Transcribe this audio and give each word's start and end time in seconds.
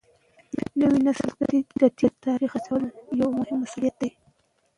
نوي 0.81 0.99
نسل 1.07 1.29
ته 1.39 1.45
د 1.81 1.83
تېر 1.97 2.11
تاریخ 2.25 2.51
رسول 2.57 2.83
یو 3.21 3.29
مهم 3.39 3.57
مسولیت 3.63 3.95
دی. 4.01 4.09